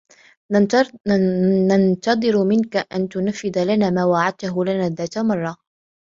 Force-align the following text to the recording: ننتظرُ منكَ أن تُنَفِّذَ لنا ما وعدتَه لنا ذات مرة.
ننتظرُ 1.71 2.43
منكَ 2.47 2.75
أن 2.93 3.09
تُنَفِّذَ 3.09 3.63
لنا 3.75 3.89
ما 3.89 4.05
وعدتَه 4.05 4.63
لنا 4.65 4.89
ذات 4.89 5.17
مرة. 5.17 5.57